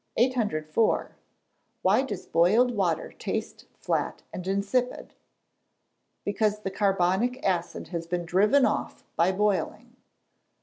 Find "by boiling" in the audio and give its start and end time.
9.15-9.97